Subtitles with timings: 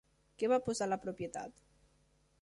[0.43, 1.63] Què va posar la propietat?